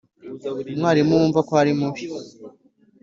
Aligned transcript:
Umwarimu 0.73 1.13
wumva 1.19 1.39
ko 1.47 1.53
ari 1.61 1.71
mubi. 1.79 2.01